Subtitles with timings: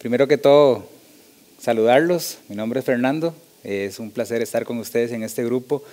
[0.00, 0.82] Primero que todo,
[1.60, 2.38] saludarlos.
[2.48, 3.34] Mi nombre es Fernando.
[3.62, 5.84] Es un placer estar con ustedes en este grupo.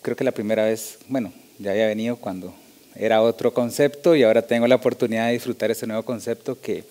[0.00, 2.54] Creo que la primera vez, bueno, ya había venido cuando
[2.94, 6.84] era otro concepto y ahora tengo la oportunidad de disfrutar este nuevo concepto que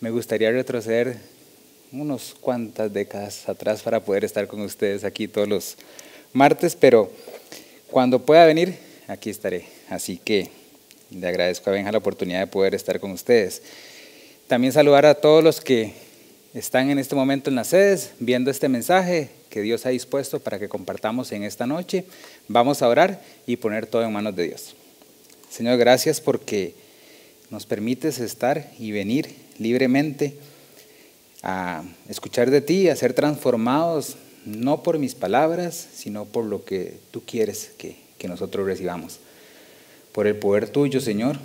[0.00, 1.16] me gustaría retroceder
[1.90, 5.76] unos cuantas décadas atrás para poder estar con ustedes aquí todos los
[6.32, 7.10] martes, pero
[7.90, 8.78] cuando pueda venir,
[9.08, 9.64] aquí estaré.
[9.88, 10.52] Así que
[11.10, 13.60] le agradezco a Benja la oportunidad de poder estar con ustedes.
[14.52, 15.94] También saludar a todos los que
[16.52, 20.58] están en este momento en las sedes viendo este mensaje que Dios ha dispuesto para
[20.58, 22.04] que compartamos en esta noche.
[22.48, 24.74] Vamos a orar y poner todo en manos de Dios.
[25.48, 26.74] Señor, gracias porque
[27.48, 30.36] nos permites estar y venir libremente
[31.42, 36.98] a escuchar de ti, a ser transformados, no por mis palabras, sino por lo que
[37.10, 39.18] tú quieres que, que nosotros recibamos.
[40.12, 41.38] Por el poder tuyo, Señor,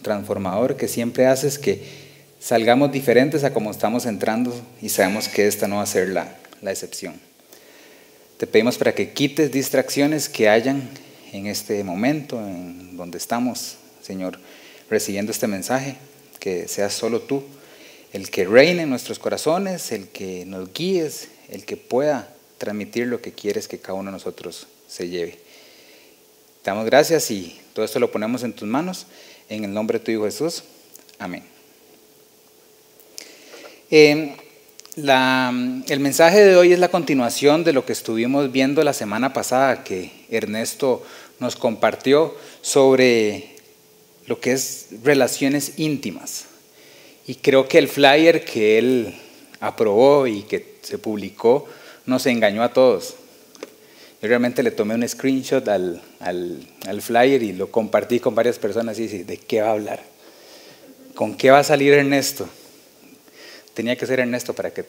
[0.00, 2.03] transformador, que siempre haces que
[2.44, 6.36] salgamos diferentes a como estamos entrando y sabemos que esta no va a ser la,
[6.60, 7.14] la excepción.
[8.36, 10.90] Te pedimos para que quites distracciones que hayan
[11.32, 14.38] en este momento, en donde estamos, Señor,
[14.90, 15.96] recibiendo este mensaje,
[16.38, 17.44] que seas solo tú
[18.12, 22.28] el que reine en nuestros corazones, el que nos guíes, el que pueda
[22.58, 25.38] transmitir lo que quieres que cada uno de nosotros se lleve.
[26.62, 29.06] Te damos gracias y todo esto lo ponemos en tus manos.
[29.48, 30.62] En el nombre de tu Hijo Jesús.
[31.18, 31.53] Amén.
[33.90, 34.34] Eh,
[34.96, 39.84] el mensaje de hoy es la continuación de lo que estuvimos viendo la semana pasada
[39.84, 41.02] que Ernesto
[41.40, 43.56] nos compartió sobre
[44.26, 46.46] lo que es relaciones íntimas.
[47.26, 49.14] Y creo que el flyer que él
[49.60, 51.68] aprobó y que se publicó
[52.06, 53.16] nos engañó a todos.
[54.22, 58.98] Yo realmente le tomé un screenshot al, al flyer y lo compartí con varias personas
[58.98, 60.02] y dije, ¿de qué va a hablar?
[61.14, 62.48] ¿Con qué va a salir Ernesto?
[63.74, 64.84] Tenía que ser Ernesto para que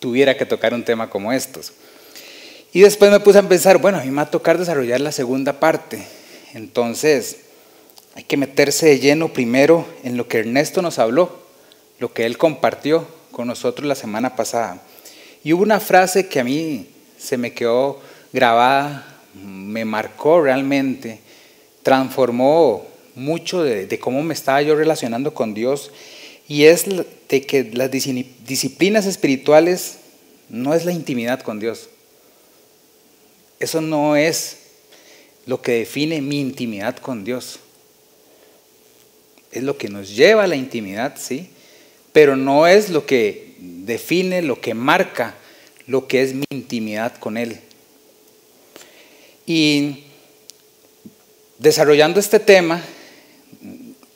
[0.00, 1.72] tuviera que tocar un tema como estos.
[2.72, 5.12] Y después me puse a pensar, bueno, a mí me va a tocar desarrollar la
[5.12, 6.02] segunda parte.
[6.54, 7.38] Entonces,
[8.14, 11.40] hay que meterse de lleno primero en lo que Ernesto nos habló,
[11.98, 14.82] lo que él compartió con nosotros la semana pasada.
[15.42, 18.00] Y hubo una frase que a mí se me quedó
[18.32, 21.20] grabada, me marcó realmente,
[21.82, 25.90] transformó mucho de cómo me estaba yo relacionando con Dios
[26.50, 26.84] y es
[27.28, 29.98] de que las disciplinas espirituales
[30.48, 31.88] no es la intimidad con Dios.
[33.60, 34.56] Eso no es
[35.46, 37.60] lo que define mi intimidad con Dios.
[39.52, 41.50] Es lo que nos lleva a la intimidad, sí,
[42.12, 45.36] pero no es lo que define, lo que marca
[45.86, 47.60] lo que es mi intimidad con Él.
[49.46, 50.02] Y
[51.60, 52.82] desarrollando este tema,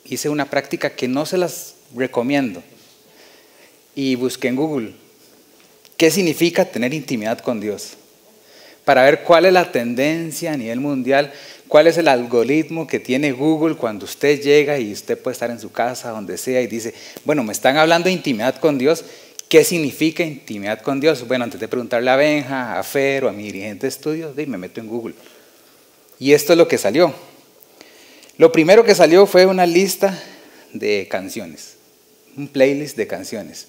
[0.03, 2.61] hice una práctica que no se las recomiendo.
[3.95, 5.05] Y busqué en Google
[5.97, 7.93] qué significa tener intimidad con Dios.
[8.83, 11.33] Para ver cuál es la tendencia a nivel mundial,
[11.67, 15.59] cuál es el algoritmo que tiene Google cuando usted llega y usted puede estar en
[15.59, 19.03] su casa, donde sea, y dice, bueno, me están hablando de intimidad con Dios.
[19.49, 21.27] ¿Qué significa intimidad con Dios?
[21.27, 24.57] Bueno, antes de preguntarle a Benja, a Fer o a mi dirigente de estudios, me
[24.57, 25.15] meto en Google.
[26.19, 27.13] Y esto es lo que salió.
[28.37, 30.21] Lo primero que salió fue una lista
[30.73, 31.74] de canciones
[32.37, 33.67] un playlist de canciones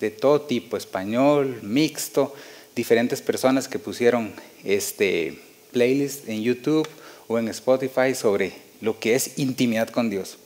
[0.00, 2.34] de todo tipo, español, mixto,
[2.74, 4.32] diferentes personas que pusieron
[4.64, 5.38] este
[5.72, 6.88] playlist en YouTube
[7.26, 10.38] o en Spotify sobre lo que es intimidad con Dios.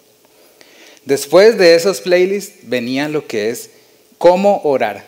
[1.05, 3.71] Después de esos playlists venía lo que es
[4.19, 5.05] cómo orar,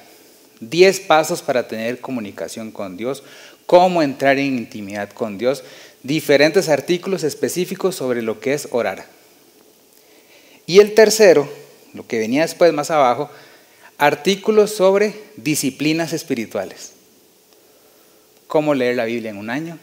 [0.61, 3.23] 10 pasos para tener comunicación con Dios,
[3.67, 5.63] cómo entrar en intimidad con Dios,
[6.03, 9.07] diferentes artículos específicos sobre lo que es orar.
[10.67, 11.49] Y el tercero
[11.95, 13.31] lo que venía después más abajo,
[13.97, 16.93] artículos sobre disciplinas espirituales.
[18.49, 19.79] Cómo leer la Biblia en un año,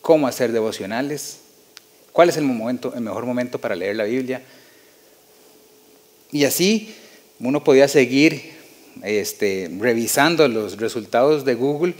[0.00, 1.40] cómo hacer devocionales,
[2.12, 4.42] cuál es el, momento, el mejor momento para leer la Biblia.
[6.30, 6.94] Y así
[7.40, 8.56] uno podía seguir
[9.02, 11.94] este, revisando los resultados de Google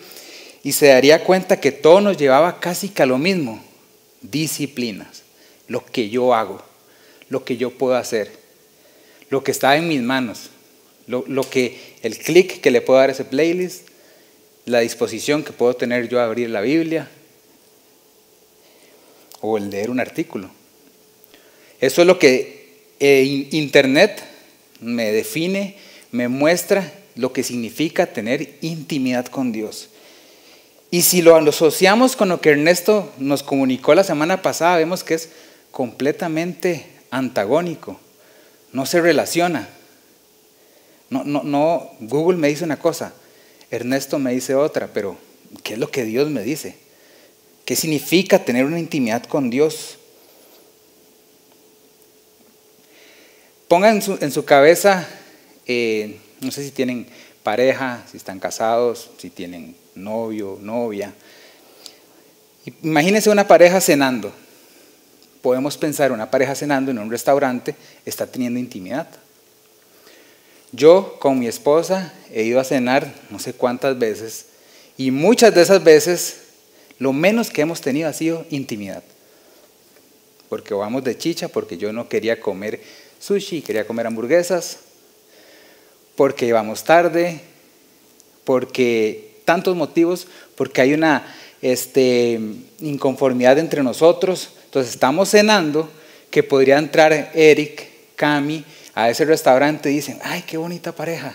[0.62, 3.62] y se daría cuenta que todo nos llevaba casi que a lo mismo,
[4.22, 5.22] disciplinas,
[5.66, 6.62] lo que yo hago,
[7.28, 8.37] lo que yo puedo hacer
[9.30, 10.50] lo que está en mis manos,
[11.06, 13.88] lo, que, el clic que le puedo dar a ese playlist,
[14.66, 17.08] la disposición que puedo tener yo a abrir la Biblia
[19.40, 20.50] o el leer un artículo.
[21.80, 24.22] Eso es lo que eh, Internet
[24.80, 25.76] me define,
[26.10, 29.88] me muestra lo que significa tener intimidad con Dios.
[30.90, 35.14] Y si lo asociamos con lo que Ernesto nos comunicó la semana pasada, vemos que
[35.14, 35.30] es
[35.70, 38.00] completamente antagónico
[38.72, 39.68] no se relaciona.
[41.10, 43.14] No, no, no, Google me dice una cosa,
[43.70, 45.16] Ernesto me dice otra, pero
[45.62, 46.76] ¿qué es lo que Dios me dice?
[47.64, 49.96] ¿Qué significa tener una intimidad con Dios?
[53.68, 55.06] Pongan en su, cabeza,
[55.66, 57.06] eh, no sé si tienen
[57.42, 61.12] pareja, si están casados, si tienen novio, novia.
[62.82, 64.32] Imagínense una pareja cenando.
[65.42, 67.74] Podemos pensar una pareja cenando en un restaurante
[68.04, 69.08] está teniendo intimidad.
[70.72, 74.46] Yo con mi esposa he ido a cenar no sé cuántas veces
[74.96, 76.40] y muchas de esas veces
[76.98, 79.02] lo menos que hemos tenido ha sido intimidad.
[80.48, 82.80] Porque vamos de chicha, porque yo no quería comer
[83.20, 84.78] sushi, quería comer hamburguesas,
[86.16, 87.40] porque íbamos tarde,
[88.44, 90.26] porque tantos motivos,
[90.56, 92.40] porque hay una este,
[92.80, 94.50] inconformidad entre nosotros.
[94.68, 95.90] Entonces estamos cenando
[96.30, 98.62] que podría entrar Eric, Cami,
[98.94, 101.34] a ese restaurante y dicen, ay, qué bonita pareja.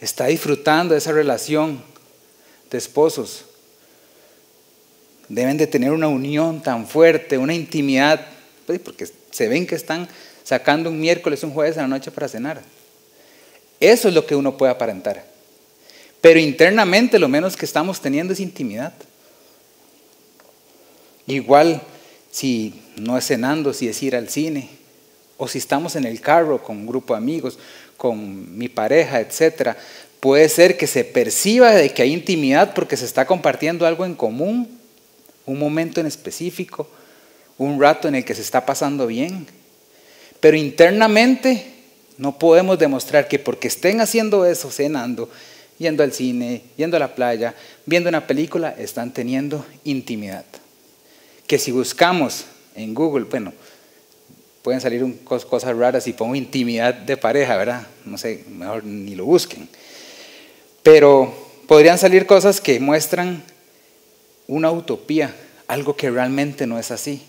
[0.00, 1.80] Está disfrutando de esa relación
[2.72, 3.44] de esposos.
[5.28, 8.26] Deben de tener una unión tan fuerte, una intimidad,
[8.66, 10.08] pues, porque se ven que están
[10.42, 12.62] sacando un miércoles, un jueves a la noche para cenar.
[13.78, 15.24] Eso es lo que uno puede aparentar.
[16.20, 18.92] Pero internamente lo menos que estamos teniendo es intimidad.
[21.28, 21.80] Igual
[22.34, 24.68] si no es cenando, si es ir al cine,
[25.36, 27.60] o si estamos en el carro con un grupo de amigos,
[27.96, 29.76] con mi pareja, etc.
[30.18, 34.16] Puede ser que se perciba de que hay intimidad porque se está compartiendo algo en
[34.16, 34.68] común,
[35.46, 36.88] un momento en específico,
[37.56, 39.46] un rato en el que se está pasando bien.
[40.40, 41.66] Pero internamente
[42.18, 45.30] no podemos demostrar que porque estén haciendo eso, cenando,
[45.78, 47.54] yendo al cine, yendo a la playa,
[47.86, 50.44] viendo una película, están teniendo intimidad.
[51.46, 52.44] Que si buscamos
[52.74, 53.52] en Google, bueno,
[54.62, 57.86] pueden salir cosas raras y pongo intimidad de pareja, ¿verdad?
[58.04, 59.68] No sé, mejor ni lo busquen.
[60.82, 61.34] Pero
[61.66, 63.42] podrían salir cosas que muestran
[64.46, 65.34] una utopía,
[65.66, 67.22] algo que realmente no es así.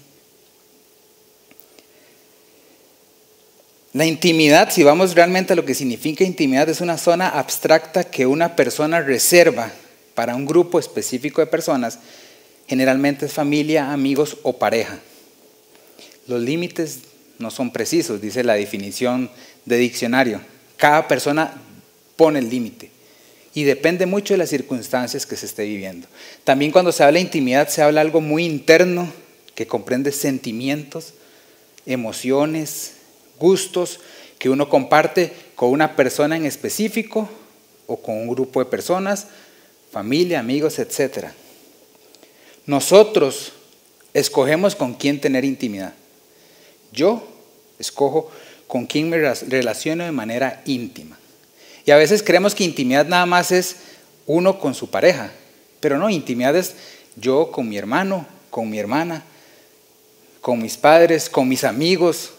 [3.95, 8.25] La intimidad, si vamos realmente a lo que significa intimidad, es una zona abstracta que
[8.25, 9.71] una persona reserva
[10.15, 11.99] para un grupo específico de personas,
[12.67, 14.99] generalmente es familia, amigos o pareja.
[16.27, 16.99] Los límites
[17.37, 19.29] no son precisos, dice la definición
[19.65, 20.41] de diccionario.
[20.77, 21.53] Cada persona
[22.15, 22.89] pone el límite
[23.53, 26.07] y depende mucho de las circunstancias que se esté viviendo.
[26.43, 29.11] También cuando se habla de intimidad se habla algo muy interno
[29.53, 31.13] que comprende sentimientos,
[31.85, 32.93] emociones,
[33.39, 33.99] gustos
[34.39, 37.29] que uno comparte con una persona en específico
[37.87, 39.27] o con un grupo de personas,
[39.91, 41.27] familia, amigos, etc.
[42.65, 43.53] Nosotros
[44.13, 45.93] escogemos con quién tener intimidad.
[46.91, 47.27] Yo
[47.77, 48.31] escojo
[48.67, 51.17] con quién me relaciono de manera íntima.
[51.85, 53.75] Y a veces creemos que intimidad nada más es
[54.25, 55.31] uno con su pareja,
[55.79, 56.75] pero no, intimidad es
[57.15, 59.23] yo con mi hermano, con mi hermana,
[60.41, 62.31] con mis padres, con mis amigos.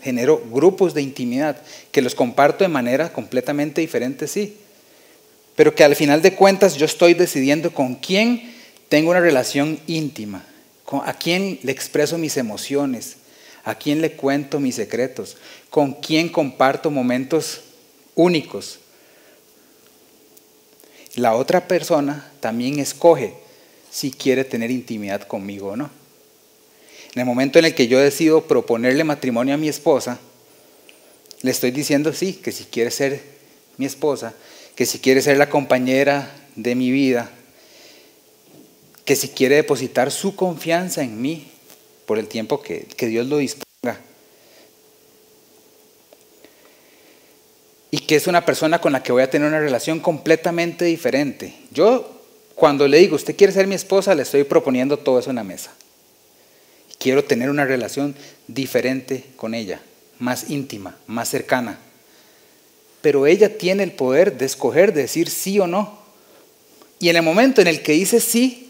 [0.00, 1.60] Genero grupos de intimidad
[1.90, 4.58] que los comparto de manera completamente diferente, sí.
[5.56, 8.53] Pero que al final de cuentas yo estoy decidiendo con quién
[8.88, 10.44] tengo una relación íntima,
[11.04, 13.16] a quién le expreso mis emociones,
[13.64, 15.38] ¿A quién le cuento mis secretos?
[15.70, 17.62] ¿Con quién comparto momentos
[18.14, 18.78] únicos?
[21.16, 23.34] La otra persona también escoge
[23.90, 25.90] si quiere tener intimidad conmigo o no.
[27.14, 30.18] En el momento en el que yo decido proponerle matrimonio a mi esposa,
[31.40, 33.22] le estoy diciendo sí, que si quiere ser
[33.78, 34.34] mi esposa,
[34.74, 37.30] que si quiere ser la compañera de mi vida,
[39.04, 41.48] que si quiere depositar su confianza en mí,
[42.06, 44.00] por el tiempo que, Dios lo disponga.
[47.90, 51.54] Y que es una persona con la que voy a tener una relación completamente diferente.
[51.70, 52.22] Yo,
[52.54, 55.44] cuando le digo, usted quiere ser mi esposa, le estoy proponiendo todo eso en la
[55.44, 55.72] mesa.
[56.98, 58.14] Quiero tener una relación
[58.48, 59.80] diferente con ella,
[60.18, 61.78] más íntima, más cercana.
[63.00, 65.98] Pero ella tiene el poder de escoger, de decir sí o no.
[66.98, 68.63] Y en el momento en el que dice sí,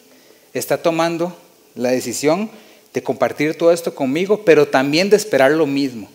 [0.54, 1.37] está tomando
[1.75, 2.50] la decisión
[2.92, 6.08] de compartir todo esto conmigo, pero también de esperar lo mismo.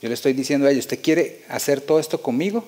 [0.00, 2.64] Yo le estoy diciendo a ella, ¿usted quiere hacer todo esto conmigo?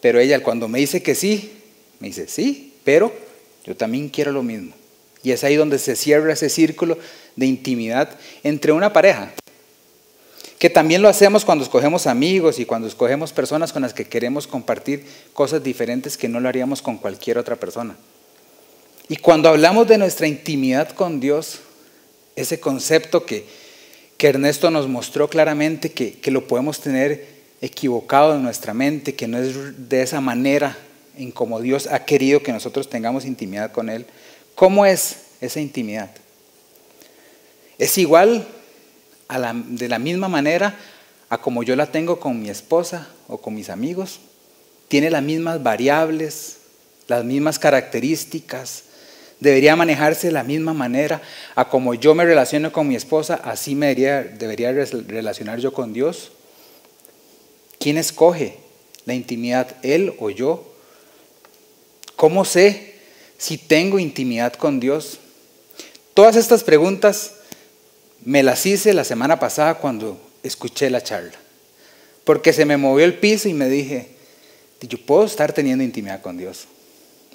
[0.00, 1.52] Pero ella cuando me dice que sí,
[2.00, 3.12] me dice, sí, pero
[3.64, 4.74] yo también quiero lo mismo.
[5.22, 6.98] Y es ahí donde se cierra ese círculo
[7.36, 9.32] de intimidad entre una pareja.
[10.58, 14.48] Que también lo hacemos cuando escogemos amigos y cuando escogemos personas con las que queremos
[14.48, 17.96] compartir cosas diferentes que no lo haríamos con cualquier otra persona.
[19.08, 21.60] Y cuando hablamos de nuestra intimidad con Dios,
[22.36, 23.62] ese concepto que,
[24.18, 27.26] Ernesto nos mostró claramente que, que lo podemos tener
[27.60, 30.78] equivocado en nuestra mente, que no es de esa manera
[31.16, 34.06] en como Dios ha querido que nosotros tengamos intimidad con Él.
[34.54, 36.10] ¿Cómo es esa intimidad?
[37.78, 38.46] Es igual
[39.66, 40.78] de la misma manera
[41.28, 44.20] a como yo la tengo con mi esposa o con mis amigos.
[44.88, 46.58] Tiene las mismas variables,
[47.08, 48.84] las mismas características.
[49.42, 51.20] Debería manejarse de la misma manera
[51.56, 55.92] a como yo me relaciono con mi esposa, así me debería, debería relacionar yo con
[55.92, 56.30] Dios.
[57.80, 58.58] ¿Quién escoge
[59.04, 60.72] la intimidad, él o yo?
[62.14, 62.94] ¿Cómo sé
[63.36, 65.18] si tengo intimidad con Dios?
[66.14, 67.32] Todas estas preguntas
[68.24, 71.34] me las hice la semana pasada cuando escuché la charla,
[72.22, 74.06] porque se me movió el piso y me dije,
[74.82, 76.68] yo puedo estar teniendo intimidad con Dios.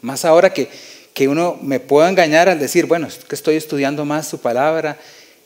[0.01, 0.69] Más ahora que,
[1.17, 4.99] que uno me puedo engañar al decir, bueno, es que estoy estudiando más su palabra,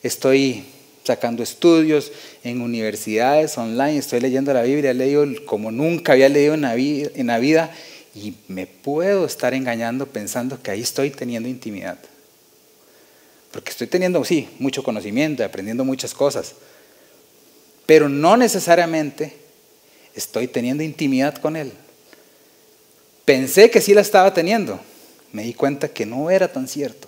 [0.03, 0.65] estoy
[1.05, 2.11] sacando estudios
[2.43, 6.75] en universidades online, estoy leyendo la Biblia, he leído como nunca había leído en la,
[6.75, 7.73] vida, en la vida
[8.13, 11.97] y me puedo estar engañando pensando que ahí estoy teniendo intimidad.
[13.51, 16.53] Porque estoy teniendo, sí, mucho conocimiento, aprendiendo muchas cosas,
[17.85, 19.37] pero no necesariamente
[20.13, 21.71] estoy teniendo intimidad con Él.
[23.23, 24.81] Pensé que sí la estaba teniendo,
[25.33, 27.07] me di cuenta que no era tan cierto.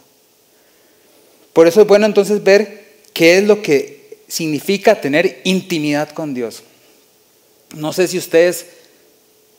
[1.53, 6.63] Por eso es bueno entonces ver qué es lo que significa tener intimidad con Dios.
[7.75, 8.67] No sé si ustedes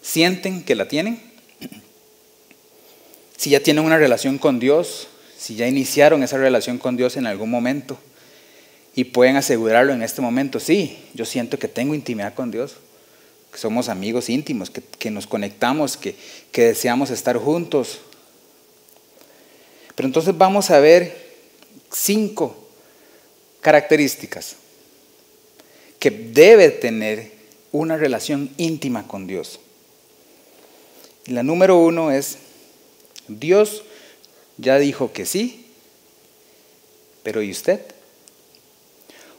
[0.02, 1.20] sienten que la tienen,
[3.36, 7.26] si ya tienen una relación con Dios, si ya iniciaron esa relación con Dios en
[7.26, 7.98] algún momento
[8.94, 12.76] y pueden asegurarlo en este momento, sí, yo siento que tengo intimidad con Dios,
[13.52, 16.16] que somos amigos íntimos, que, nos conectamos, que,
[16.52, 18.00] deseamos estar juntos.
[19.94, 21.24] Pero entonces vamos a ver
[21.92, 22.56] cinco
[23.60, 24.56] características
[25.98, 27.32] que debe tener
[27.72, 29.58] una relación íntima con Dios.
[31.26, 32.36] la número uno es,
[33.26, 33.82] Dios
[34.58, 35.66] ya dijo que sí,
[37.22, 37.80] pero ¿y usted?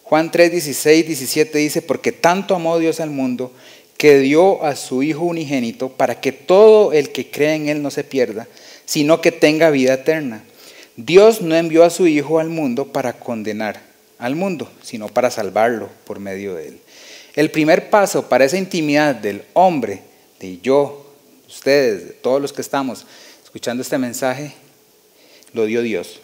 [0.04, 3.52] Juan 3, 16, 17 dice, porque tanto amó Dios al mundo
[3.98, 7.92] que dio a su Hijo unigénito para que todo el que cree en Él no
[7.92, 8.48] se pierda,
[8.86, 10.44] sino que tenga vida eterna.
[10.96, 13.82] Dios no envió a su Hijo al mundo para condenar,
[14.18, 16.80] al mundo, sino para salvarlo por medio de él.
[17.36, 20.02] El primer paso para esa intimidad del hombre,
[20.40, 21.14] de yo,
[21.48, 23.06] ustedes, de todos los que estamos
[23.44, 24.54] escuchando este mensaje,
[25.54, 26.22] lo dio Dios.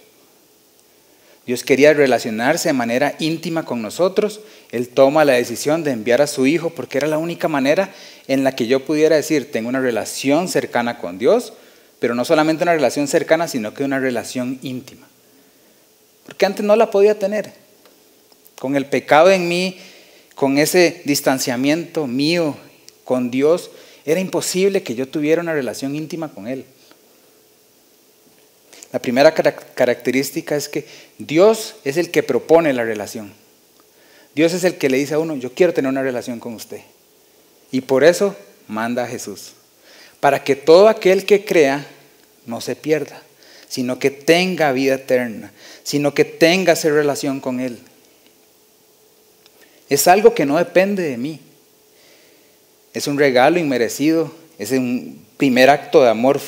[1.45, 4.41] Dios quería relacionarse de manera íntima con nosotros.
[4.71, 7.93] Él toma la decisión de enviar a su Hijo porque era la única manera
[8.27, 11.53] en la que yo pudiera decir, tengo una relación cercana con Dios,
[12.01, 15.07] pero no solamente una relación cercana, sino que una relación íntima.
[16.25, 17.53] Porque antes no la podía tener
[18.57, 19.77] con el pecado en mí,
[20.33, 22.57] con ese distanciamiento mío
[23.03, 23.69] con Dios,
[24.03, 26.65] era imposible que yo tuviera una relación íntima con Él.
[28.91, 30.87] La primera característica es que
[31.19, 33.31] Dios es el que propone la relación.
[34.33, 36.81] Dios es el que le dice a uno, yo quiero tener una relación con usted.
[37.71, 38.35] Y por eso
[38.67, 39.53] manda a Jesús.
[40.21, 41.85] Para que todo aquel que crea
[42.45, 43.21] no se pierda,
[43.67, 45.51] sino que tenga vida eterna,
[45.83, 47.79] sino que tenga esa relación con Él.
[49.89, 51.41] Es algo que no depende de mí.
[52.93, 56.39] Es un regalo inmerecido, es un primer acto de amor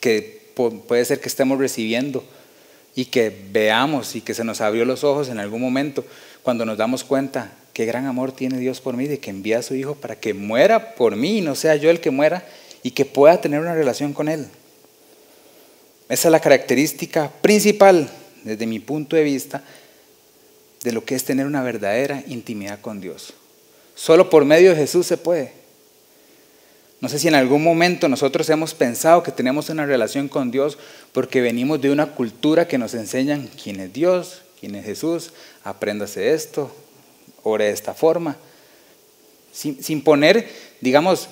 [0.00, 2.24] que puede ser que estemos recibiendo
[2.94, 6.04] y que veamos y que se nos abrió los ojos en algún momento
[6.42, 9.62] cuando nos damos cuenta qué gran amor tiene Dios por mí, de que envía a
[9.62, 12.44] su Hijo para que muera por mí y no sea yo el que muera
[12.82, 14.46] y que pueda tener una relación con Él.
[16.08, 18.08] Esa es la característica principal,
[18.44, 19.62] desde mi punto de vista,
[20.82, 23.34] de lo que es tener una verdadera intimidad con Dios.
[23.94, 25.52] Solo por medio de Jesús se puede.
[27.00, 30.78] No sé si en algún momento nosotros hemos pensado que tenemos una relación con Dios
[31.12, 35.32] porque venimos de una cultura que nos enseñan quién es Dios, quién es Jesús,
[35.64, 36.70] apréndase esto,
[37.42, 38.36] ore de esta forma.
[39.52, 40.48] Sin, sin poner,
[40.80, 41.28] digamos,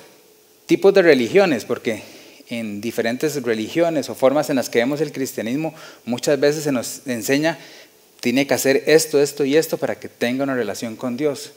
[0.70, 2.00] tipos de religiones, porque
[2.48, 5.74] en diferentes religiones o formas en las que vemos el cristianismo,
[6.04, 7.58] muchas veces se nos enseña
[8.20, 11.50] tiene que hacer esto, esto y esto para que tenga una relación con Dios.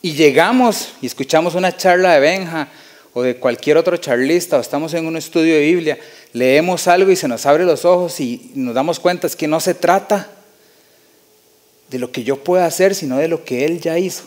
[0.00, 2.68] Y llegamos y escuchamos una charla de Benja
[3.14, 5.98] o de cualquier otro charlista o estamos en un estudio de Biblia,
[6.32, 9.58] leemos algo y se nos abre los ojos y nos damos cuenta es que no
[9.58, 10.30] se trata
[11.88, 14.22] de lo que yo pueda hacer, sino de lo que Él ya hizo.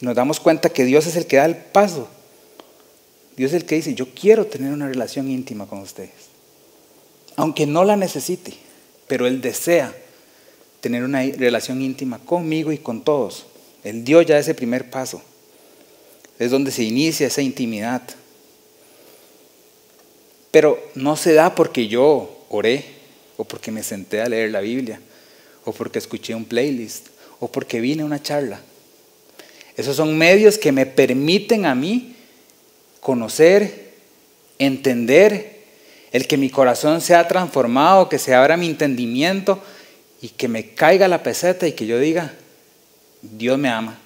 [0.00, 2.08] Nos damos cuenta que Dios es el que da el paso.
[3.36, 6.10] Dios es el que dice, yo quiero tener una relación íntima con ustedes,
[7.36, 8.66] aunque no la necesite
[9.06, 9.94] pero Él desea
[10.80, 13.46] tener una relación íntima conmigo y con todos.
[13.84, 15.22] Él dio ya ese primer paso.
[16.38, 18.02] es donde se inicia esa intimidad.
[20.50, 22.84] Pero no se da porque yo oré,
[23.36, 25.00] o porque me senté a leer la Biblia,
[25.64, 27.08] o porque escuché un playlist,
[27.40, 28.60] o porque vine a una charla.
[29.76, 32.15] Esos son medios que me permiten a mí
[33.06, 33.92] conocer,
[34.58, 35.62] entender,
[36.10, 39.62] el que mi corazón sea transformado, que se abra mi entendimiento
[40.20, 42.34] y que me caiga la peseta y que yo diga,
[43.22, 43.96] Dios me ama,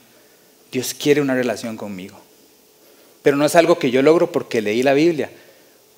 [0.70, 2.20] Dios quiere una relación conmigo.
[3.22, 5.30] Pero no es algo que yo logro porque leí la Biblia,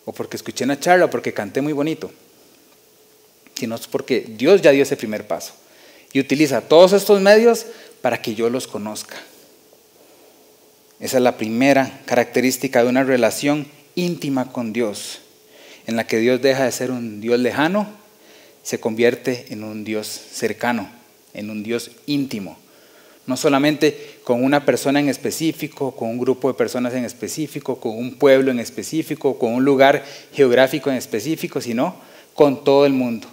[0.05, 2.09] o porque escuché una charla, o porque canté muy bonito,
[3.55, 5.55] sino es porque Dios ya dio ese primer paso
[6.13, 7.67] y utiliza todos estos medios
[8.01, 9.17] para que yo los conozca.
[11.03, 13.67] Esa es la primera característica de una relación
[13.97, 15.19] íntima con Dios,
[15.89, 17.89] en la que Dios deja de ser un Dios lejano,
[18.63, 20.89] se convierte en un Dios cercano,
[21.35, 22.57] en un Dios íntimo.
[23.27, 27.99] No solamente con una persona en específico, con un grupo de personas en específico, con
[27.99, 31.97] un pueblo en específico, con un lugar geográfico en específico, sino
[32.33, 33.27] con todo el mundo.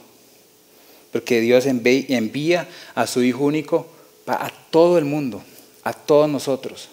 [1.12, 3.88] Porque Dios envía a su Hijo único
[4.26, 5.44] a todo el mundo,
[5.84, 6.90] a todos nosotros.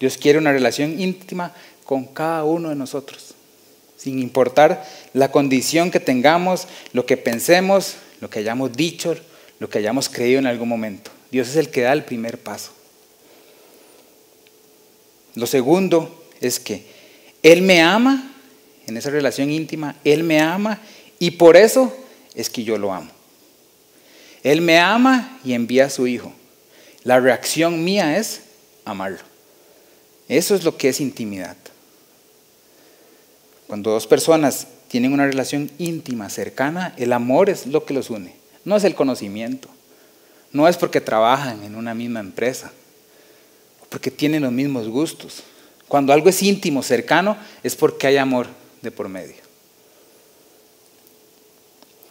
[0.00, 3.34] Dios quiere una relación íntima con cada uno de nosotros,
[3.96, 9.16] sin importar la condición que tengamos, lo que pensemos, lo que hayamos dicho,
[9.58, 11.10] lo que hayamos creído en algún momento.
[11.30, 12.72] Dios es el que da el primer paso.
[15.34, 16.84] Lo segundo es que
[17.42, 18.32] Él me ama,
[18.86, 20.80] en esa relación íntima, Él me ama
[21.18, 21.94] y por eso
[22.34, 23.10] es que yo lo amo.
[24.42, 26.32] Él me ama y envía a su Hijo.
[27.02, 28.42] La reacción mía es
[28.84, 29.18] amarlo.
[30.28, 31.56] Eso es lo que es intimidad.
[33.66, 38.34] Cuando dos personas tienen una relación íntima, cercana, el amor es lo que los une.
[38.64, 39.68] No es el conocimiento.
[40.52, 42.72] No es porque trabajan en una misma empresa.
[43.88, 45.42] Porque tienen los mismos gustos.
[45.86, 48.46] Cuando algo es íntimo, cercano, es porque hay amor
[48.82, 49.36] de por medio.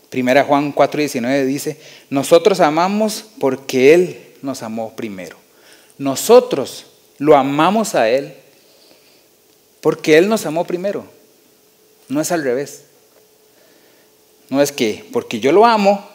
[0.10, 5.38] Primera Juan 4:19 dice, nosotros amamos porque Él nos amó primero.
[5.98, 6.86] Nosotros
[7.18, 8.34] lo amamos a Él
[9.82, 11.06] porque Él nos amó primero.
[12.10, 12.84] No es al revés.
[14.50, 16.08] No es que porque yo lo amo,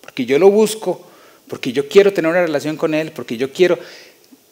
[0.00, 1.04] porque yo lo busco,
[1.48, 3.78] porque yo quiero tener una relación con Él, porque yo quiero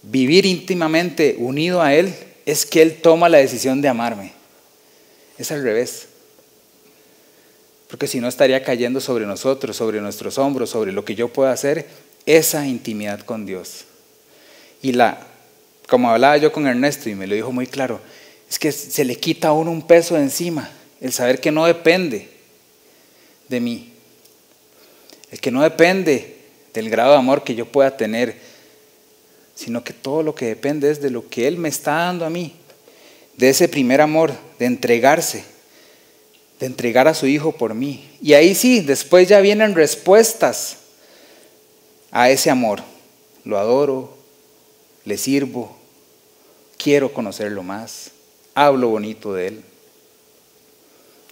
[0.02, 2.14] vivir íntimamente unido a Él,
[2.46, 4.32] es que Él toma la decisión de amarme.
[5.38, 6.08] Es al revés.
[7.88, 11.52] Porque si no estaría cayendo sobre nosotros, sobre nuestros hombros, sobre lo que yo pueda
[11.52, 11.86] hacer,
[12.26, 13.84] esa intimidad con Dios.
[14.82, 15.26] Y la
[15.88, 18.00] como hablaba yo con Ernesto y me lo dijo muy claro,
[18.48, 20.70] es que se le quita a uno un peso de encima,
[21.00, 22.28] el saber que no depende
[23.48, 23.92] de mí,
[25.30, 26.36] el que no depende
[26.74, 28.36] del grado de amor que yo pueda tener,
[29.54, 32.30] sino que todo lo que depende es de lo que Él me está dando a
[32.30, 32.54] mí,
[33.36, 35.44] de ese primer amor, de entregarse,
[36.60, 38.08] de entregar a su Hijo por mí.
[38.20, 40.76] Y ahí sí, después ya vienen respuestas
[42.10, 42.82] a ese amor.
[43.44, 44.16] Lo adoro,
[45.04, 45.77] le sirvo,
[46.78, 48.12] quiero conocerlo más,
[48.54, 49.62] hablo bonito de Él,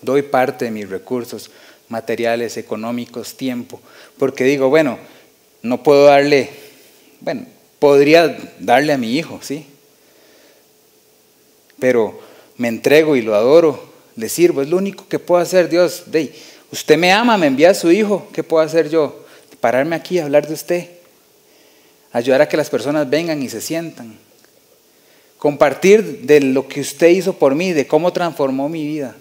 [0.03, 1.51] doy parte de mis recursos
[1.89, 3.81] materiales, económicos, tiempo,
[4.19, 4.99] porque digo, bueno,
[5.63, 6.51] no puedo darle,
[7.21, 7.47] bueno,
[7.79, 9.67] podría darle a mi hijo, sí,
[11.79, 12.21] pero
[12.57, 16.05] me entrego y lo adoro, le sirvo, es lo único que puedo hacer Dios.
[16.73, 19.25] usted me ama, me envía a su hijo, ¿qué puedo hacer yo?
[19.61, 20.91] Pararme aquí a hablar de usted,
[22.13, 24.26] ayudar a que las personas vengan y se sientan
[25.38, 29.16] compartir de lo que usted hizo por mí, de cómo transformó mi vida.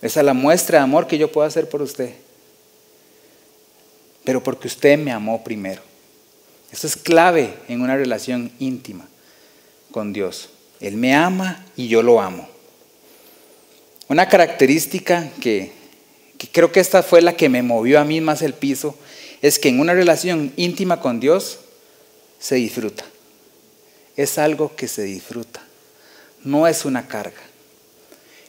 [0.00, 2.14] Esa es la muestra de amor que yo puedo hacer por usted.
[4.22, 5.82] Pero porque usted me amó primero.
[6.70, 9.06] Eso es clave en una relación íntima
[9.90, 10.50] con Dios.
[10.80, 12.48] Él me ama y yo lo amo.
[14.08, 15.72] Una característica que,
[16.36, 18.96] que creo que esta fue la que me movió a mí más el piso
[19.40, 21.60] es que en una relación íntima con Dios
[22.38, 23.04] se disfruta
[24.16, 25.62] es algo que se disfruta,
[26.42, 27.40] no es una carga.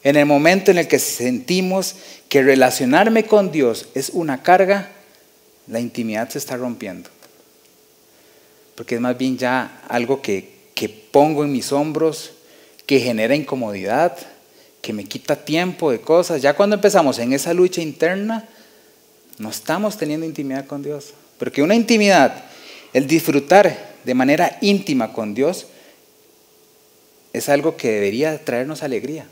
[0.03, 1.95] En el momento en el que sentimos
[2.29, 4.91] que relacionarme con Dios es una carga,
[5.67, 7.09] la intimidad se está rompiendo.
[8.75, 12.33] Porque es más bien ya algo que, que pongo en mis hombros,
[12.85, 14.15] que genera incomodidad,
[14.81, 16.41] que me quita tiempo de cosas.
[16.41, 18.47] Ya cuando empezamos en esa lucha interna,
[19.39, 21.13] no estamos teniendo intimidad con Dios.
[21.39, 22.45] Porque una intimidad,
[22.93, 25.67] el disfrutar de manera íntima con Dios
[27.33, 29.27] es algo que debería traernos alegría.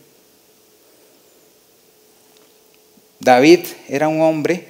[3.19, 4.67] David era un hombre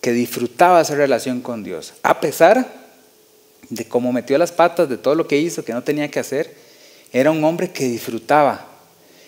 [0.00, 2.72] que disfrutaba esa relación con Dios, a pesar
[3.68, 6.70] de cómo metió las patas, de todo lo que hizo, que no tenía que hacer,
[7.12, 8.68] Era un hombre que disfrutaba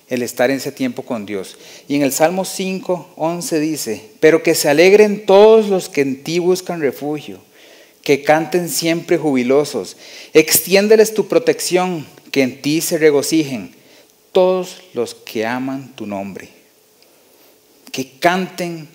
[0.08, 1.58] el estar en ese tiempo con Dios.
[1.88, 6.22] Y en el Salmo 5, 11 dice, pero que se alegren todos los que en
[6.22, 7.40] ti buscan refugio,
[8.03, 9.97] que canten siempre jubilosos,
[10.33, 13.75] extiéndeles tu protección, que en ti se regocijen
[14.33, 16.49] todos los que aman tu nombre,
[17.93, 18.88] que canten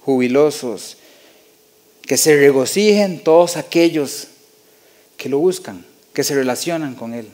[0.00, 0.98] jubilosos,
[2.02, 4.28] que se regocijen todos aquellos
[5.16, 7.28] que lo buscan, que se relacionan con Él.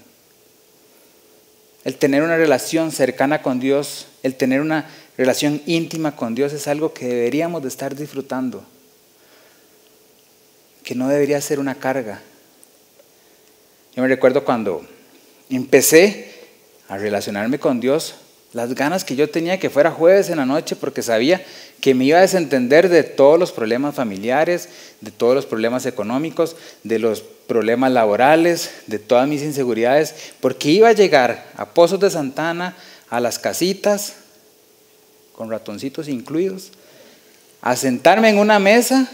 [1.85, 6.69] El tener una relación cercana con Dios, el tener una relación íntima con Dios es
[6.69, 8.65] algo que deberíamos de estar disfrutando,
[10.89, 12.23] que no debería ser una carga.
[13.95, 14.87] Yo me recuerdo cuando
[15.51, 16.33] empecé
[16.89, 18.15] a relacionarme con Dios,
[18.55, 21.45] las ganas que yo tenía que fuera jueves en la noche porque sabía
[21.83, 24.71] que me iba a desentender de todos los problemas familiares,
[25.03, 30.89] de todos los problemas económicos, de los problemas laborales, de todas mis inseguridades, porque iba
[30.89, 32.79] a llegar a Pozos de Santana,
[33.11, 34.15] a las casitas,
[35.35, 36.71] con ratoncitos incluidos,
[37.61, 39.07] a sentarme en una mesa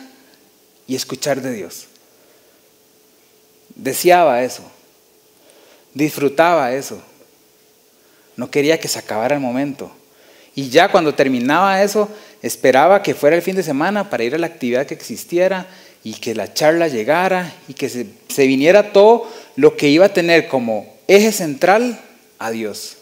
[0.87, 1.87] y escuchar de Dios.
[3.75, 4.63] Deseaba eso,
[5.93, 7.03] disfrutaba eso.
[8.37, 9.91] No quería que se acabara el momento.
[10.55, 12.09] Y ya cuando terminaba eso,
[12.43, 15.67] esperaba que fuera el fin de semana para ir a la actividad que existiera
[16.05, 18.07] y que la charla llegara y que se,
[18.47, 21.99] viniera todo lo que iba a tener como eje central
[22.39, 22.99] a Dios.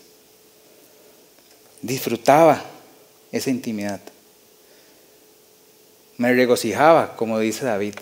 [1.82, 2.62] Disfrutaba
[3.32, 4.00] esa intimidad.
[6.18, 7.94] Me regocijaba, como dice David,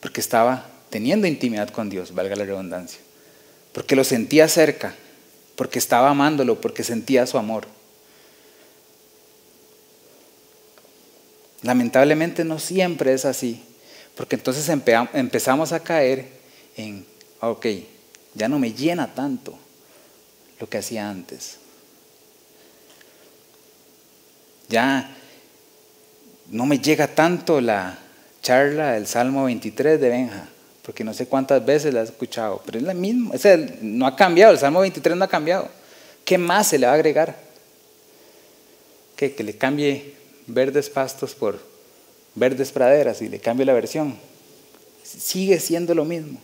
[0.00, 3.00] porque estaba teniendo intimidad con Dios, valga la redundancia
[3.72, 4.94] porque lo sentía cerca,
[5.56, 7.66] porque estaba amándolo, porque sentía su amor.
[11.62, 13.62] Lamentablemente no siempre es así,
[14.16, 16.28] porque entonces empezamos a caer
[16.76, 17.06] en,
[17.40, 17.66] ok,
[18.34, 19.58] ya no me llena tanto
[20.58, 21.58] lo que hacía antes.
[24.68, 25.16] Ya
[26.50, 27.98] no me llega tanto la
[28.42, 30.48] charla del Salmo 23 de Benja
[30.82, 33.34] porque no sé cuántas veces la has escuchado, pero es la misma,
[33.82, 35.68] no ha cambiado, el Salmo 23 no ha cambiado.
[36.24, 37.36] ¿Qué más se le va a agregar?
[39.16, 40.14] Que le cambie
[40.46, 41.60] verdes pastos por
[42.34, 44.16] verdes praderas y le cambie la versión.
[45.04, 46.40] Sigue siendo lo mismo.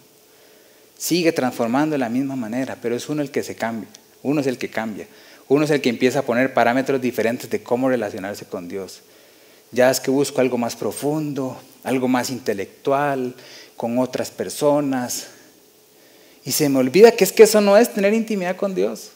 [0.99, 3.88] Sigue transformando de la misma manera, pero es uno el que se cambia.
[4.23, 5.07] Uno es el que cambia.
[5.49, 9.01] Uno es el que empieza a poner parámetros diferentes de cómo relacionarse con Dios.
[9.72, 13.35] Ya es que busco algo más profundo, algo más intelectual,
[13.76, 15.29] con otras personas.
[16.44, 19.11] Y se me olvida que es que eso no es tener intimidad con Dios.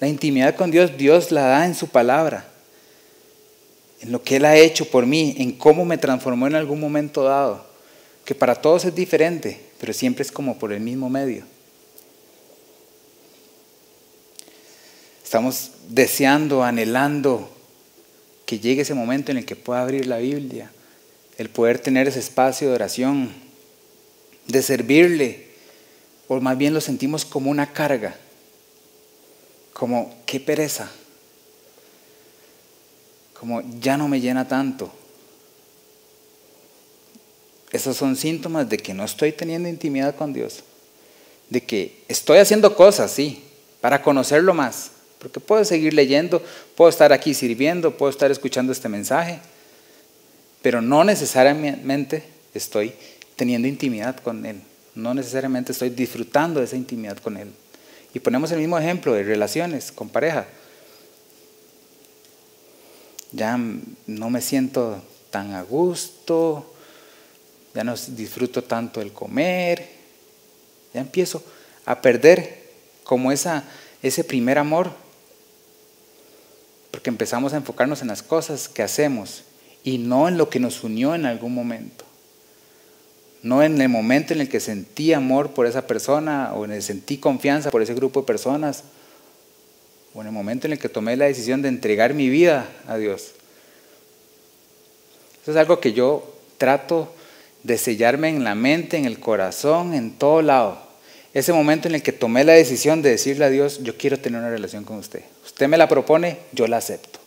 [0.00, 2.48] La intimidad con Dios, Dios la da en su palabra,
[4.00, 7.24] en lo que Él ha hecho por mí, en cómo me transformó en algún momento
[7.24, 7.66] dado,
[8.24, 11.44] que para todos es diferente, pero siempre es como por el mismo medio.
[15.24, 17.57] Estamos deseando, anhelando
[18.48, 20.70] que llegue ese momento en el que pueda abrir la Biblia
[21.36, 23.30] el poder tener ese espacio de oración,
[24.46, 25.48] de servirle,
[26.28, 28.16] o más bien lo sentimos como una carga,
[29.74, 30.90] como qué pereza,
[33.38, 34.90] como ya no me llena tanto.
[37.70, 40.64] Esos son síntomas de que no estoy teniendo intimidad con Dios,
[41.50, 43.44] de que estoy haciendo cosas, sí,
[43.82, 46.42] para conocerlo más, porque puedo seguir leyendo,
[46.76, 49.40] puedo estar aquí sirviendo, puedo estar escuchando este mensaje
[50.62, 52.92] pero no necesariamente estoy
[53.36, 54.60] teniendo intimidad con Él,
[54.94, 57.50] no necesariamente estoy disfrutando de esa intimidad con Él.
[58.12, 60.46] Y ponemos el mismo ejemplo de relaciones con pareja.
[63.32, 63.58] Ya
[64.06, 66.74] no me siento tan a gusto,
[67.74, 69.88] ya no disfruto tanto el comer,
[70.94, 71.44] ya empiezo
[71.84, 72.64] a perder
[73.04, 73.62] como esa,
[74.02, 74.90] ese primer amor,
[76.98, 79.44] porque empezamos a enfocarnos en las cosas que hacemos
[79.84, 82.04] y no en lo que nos unió en algún momento.
[83.40, 86.78] No en el momento en el que sentí amor por esa persona o en el
[86.78, 88.82] que sentí confianza por ese grupo de personas
[90.12, 92.96] o en el momento en el que tomé la decisión de entregar mi vida a
[92.96, 93.30] Dios.
[95.42, 97.14] Eso es algo que yo trato
[97.62, 100.87] de sellarme en la mente, en el corazón, en todo lado.
[101.34, 104.40] Ese momento en el que tomé la decisión de decirle a Dios, yo quiero tener
[104.40, 105.22] una relación con usted.
[105.44, 107.18] Usted me la propone, yo la acepto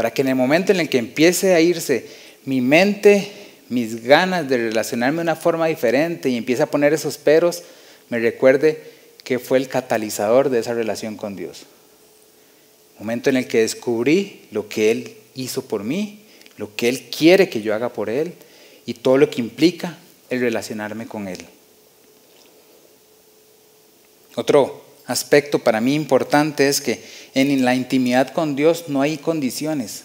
[0.00, 2.06] para que en el momento en el que empiece a irse
[2.46, 3.30] mi mente,
[3.68, 7.62] mis ganas de relacionarme de una forma diferente y empiece a poner esos peros,
[8.08, 8.82] me recuerde
[9.24, 11.64] que fue el catalizador de esa relación con Dios.
[12.98, 16.20] Momento en el que descubrí lo que Él hizo por mí,
[16.56, 18.32] lo que Él quiere que yo haga por Él
[18.86, 19.98] y todo lo que implica
[20.30, 21.44] el relacionarme con Él.
[24.36, 27.02] Otro aspecto para mí importante es que
[27.34, 30.04] en la intimidad con Dios no hay condiciones,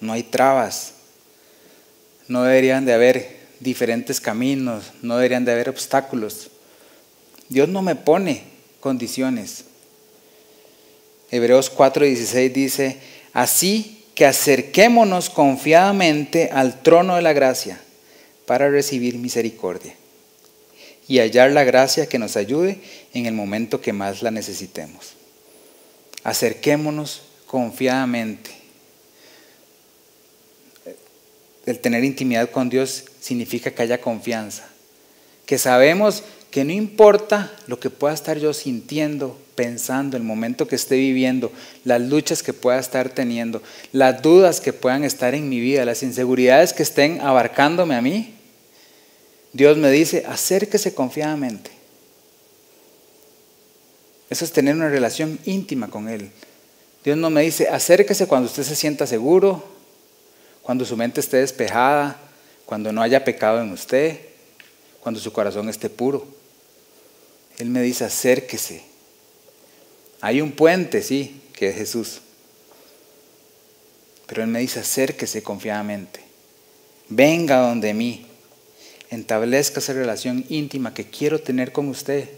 [0.00, 0.92] no hay trabas,
[2.28, 6.50] no deberían de haber diferentes caminos, no deberían de haber obstáculos.
[7.48, 8.44] Dios no me pone
[8.80, 9.64] condiciones.
[11.30, 12.98] Hebreos 4:16 dice,
[13.32, 17.80] así que acerquémonos confiadamente al trono de la gracia
[18.46, 19.96] para recibir misericordia
[21.06, 22.80] y hallar la gracia que nos ayude
[23.12, 25.14] en el momento que más la necesitemos.
[26.22, 28.50] Acerquémonos confiadamente.
[31.66, 34.66] El tener intimidad con Dios significa que haya confianza,
[35.46, 40.76] que sabemos que no importa lo que pueda estar yo sintiendo, pensando, el momento que
[40.76, 41.50] esté viviendo,
[41.84, 43.62] las luchas que pueda estar teniendo,
[43.92, 48.34] las dudas que puedan estar en mi vida, las inseguridades que estén abarcándome a mí,
[49.54, 51.70] Dios me dice, acérquese confiadamente.
[54.28, 56.32] Eso es tener una relación íntima con Él.
[57.04, 59.64] Dios no me dice, acérquese cuando usted se sienta seguro,
[60.62, 62.18] cuando su mente esté despejada,
[62.66, 64.18] cuando no haya pecado en usted,
[65.00, 66.26] cuando su corazón esté puro.
[67.56, 68.82] Él me dice, acérquese.
[70.20, 72.22] Hay un puente, sí, que es Jesús.
[74.26, 76.18] Pero Él me dice, acérquese confiadamente.
[77.08, 78.26] Venga donde mí
[79.20, 82.28] establezca esa relación íntima que quiero tener con usted.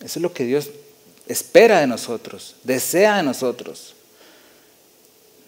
[0.00, 0.70] Eso es lo que Dios
[1.28, 3.94] espera de nosotros, desea de nosotros.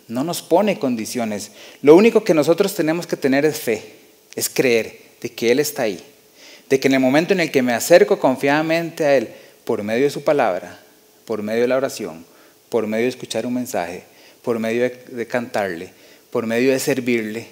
[0.07, 1.51] No nos pone condiciones.
[1.83, 3.95] Lo único que nosotros tenemos que tener es fe,
[4.35, 6.03] es creer de que Él está ahí,
[6.69, 9.29] de que en el momento en el que me acerco confiadamente a Él,
[9.65, 10.81] por medio de su palabra,
[11.27, 12.25] por medio de la oración,
[12.71, 14.05] por medio de escuchar un mensaje,
[14.43, 15.93] por medio de, de cantarle,
[16.31, 17.49] por medio de servirle,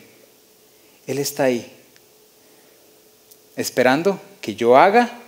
[1.06, 1.75] Él está ahí
[3.56, 5.18] esperando que yo haga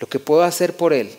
[0.00, 1.10] lo que puedo hacer por Él.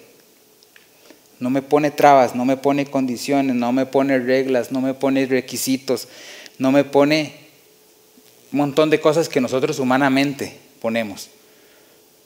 [1.39, 5.25] No me pone trabas, no me pone condiciones, no me pone reglas, no me pone
[5.25, 6.07] requisitos,
[6.57, 7.33] no me pone
[8.51, 11.29] un montón de cosas que nosotros humanamente ponemos.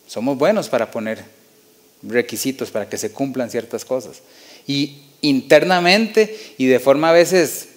[0.08, 1.23] Somos buenos para poner
[2.03, 4.21] requisitos para que se cumplan ciertas cosas.
[4.67, 7.69] Y internamente y de forma a veces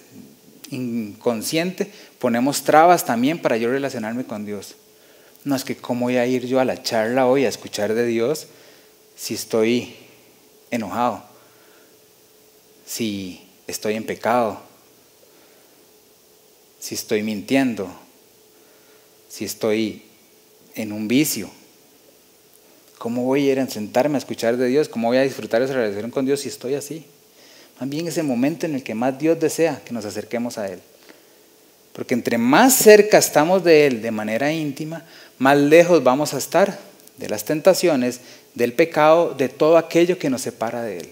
[0.69, 4.75] inconsciente ponemos trabas también para yo relacionarme con Dios.
[5.43, 8.05] No es que cómo voy a ir yo a la charla hoy a escuchar de
[8.05, 8.47] Dios
[9.15, 9.95] si estoy
[10.69, 11.23] enojado,
[12.85, 14.61] si estoy en pecado,
[16.79, 17.91] si estoy mintiendo,
[19.29, 20.03] si estoy
[20.75, 21.49] en un vicio.
[22.97, 24.89] ¿Cómo voy a ir a sentarme a escuchar de Dios?
[24.89, 27.05] ¿Cómo voy a disfrutar esa relación con Dios si estoy así?
[27.79, 30.79] También es el momento en el que más Dios desea que nos acerquemos a Él.
[31.93, 35.03] Porque entre más cerca estamos de Él de manera íntima,
[35.37, 36.79] más lejos vamos a estar
[37.17, 38.21] de las tentaciones,
[38.55, 41.09] del pecado, de todo aquello que nos separa de Él.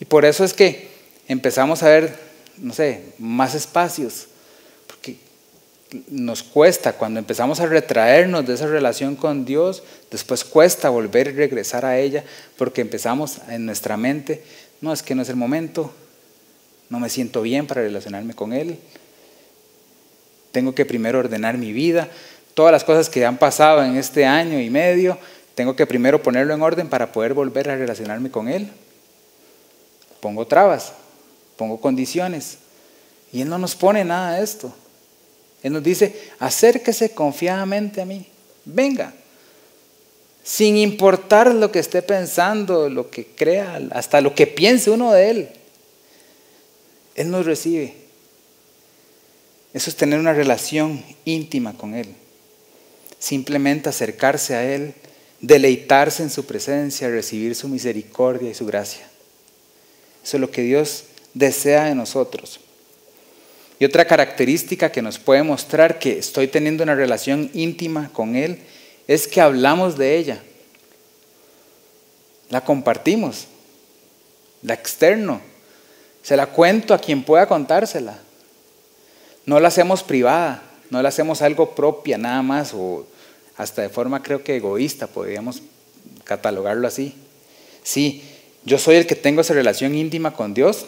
[0.00, 0.88] Y por eso es que
[1.26, 2.14] empezamos a ver,
[2.58, 4.26] no sé, más espacios,
[4.86, 5.16] porque
[6.08, 11.32] nos cuesta, cuando empezamos a retraernos de esa relación con Dios, después cuesta volver y
[11.32, 12.24] regresar a ella,
[12.56, 14.42] porque empezamos en nuestra mente,
[14.80, 15.92] no, es que no es el momento,
[16.90, 18.78] no me siento bien para relacionarme con Él.
[20.52, 22.08] Tengo que primero ordenar mi vida,
[22.54, 25.18] todas las cosas que han pasado en este año y medio,
[25.54, 28.68] tengo que primero ponerlo en orden para poder volver a relacionarme con Él.
[30.20, 30.92] Pongo trabas,
[31.56, 32.58] pongo condiciones.
[33.32, 34.72] Y Él no nos pone nada de esto.
[35.62, 38.26] Él nos dice, acérquese confiadamente a mí,
[38.64, 39.12] venga,
[40.44, 45.30] sin importar lo que esté pensando, lo que crea, hasta lo que piense uno de
[45.30, 45.48] Él.
[47.18, 47.94] Él nos recibe.
[49.74, 52.14] Eso es tener una relación íntima con Él.
[53.18, 54.94] Simplemente acercarse a Él,
[55.40, 59.08] deleitarse en su presencia, recibir su misericordia y su gracia.
[60.22, 61.04] Eso es lo que Dios
[61.34, 62.60] desea de nosotros.
[63.80, 68.60] Y otra característica que nos puede mostrar que estoy teniendo una relación íntima con Él
[69.08, 70.40] es que hablamos de ella.
[72.48, 73.48] La compartimos.
[74.62, 75.47] La externo.
[76.22, 78.18] Se la cuento a quien pueda contársela.
[79.46, 83.06] No la hacemos privada, no la hacemos algo propia nada más o
[83.56, 85.62] hasta de forma creo que egoísta, podríamos
[86.24, 87.14] catalogarlo así.
[87.82, 88.22] Sí,
[88.64, 90.86] yo soy el que tengo esa relación íntima con Dios,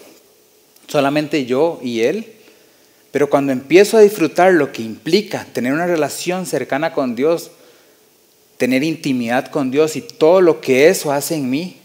[0.86, 2.32] solamente yo y Él,
[3.10, 7.50] pero cuando empiezo a disfrutar lo que implica tener una relación cercana con Dios,
[8.56, 11.79] tener intimidad con Dios y todo lo que eso hace en mí,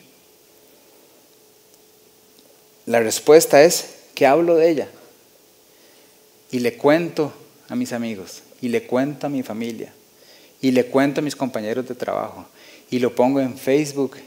[2.85, 4.87] la respuesta es que hablo de ella.
[6.51, 7.33] y le cuento
[7.67, 9.91] a mis amigos, y le cuento a mi familia,
[10.61, 12.45] y le cuento a mis compañeros de trabajo,
[12.89, 14.17] y lo pongo en Facebook,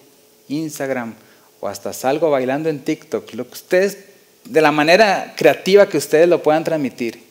[0.48, 1.14] Instagram,
[1.60, 3.98] o hasta salgo bailando en TikTok, lo que ustedes,
[4.44, 7.22] de la manera creativa que ustedes lo puedan transmitir,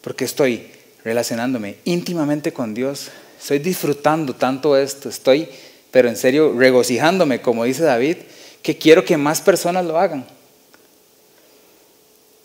[0.00, 0.68] porque estoy
[1.04, 5.48] relacionándome íntimamente con Dios, estoy disfrutando tanto esto, estoy,
[5.90, 8.16] pero en serio, regocijándome, como dice David,
[8.62, 10.26] que quiero que más personas lo hagan.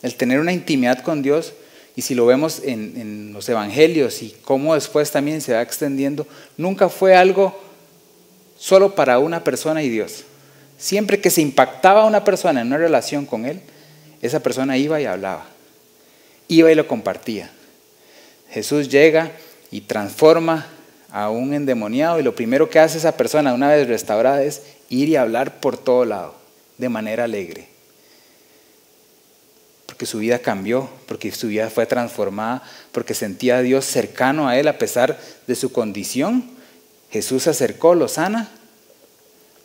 [0.02, 1.54] El tener una intimidad con Dios,
[1.96, 6.90] y si lo vemos en, los evangelios y cómo después también se va extendiendo, nunca
[6.90, 7.58] fue algo
[8.58, 10.24] solo para una persona y Dios.
[10.78, 13.62] Siempre que se impactaba a una persona en una relación con Él,
[14.22, 15.46] esa persona iba y hablaba,
[16.48, 17.50] iba y lo compartía.
[18.50, 19.32] Jesús llega
[19.72, 20.68] y transforma
[21.16, 25.08] a un endemoniado y lo primero que hace esa persona una vez restaurada es ir
[25.08, 26.36] y hablar por todo lado,
[26.78, 27.70] de manera alegre.
[29.86, 34.60] Porque su vida cambió, porque su vida fue transformada, porque sentía a Dios cercano a
[34.60, 36.44] él a pesar de su condición.
[37.10, 38.52] Jesús se acercó, lo sana,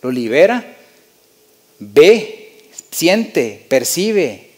[0.02, 0.76] lo libera,
[1.80, 4.52] ve, siente, percibe,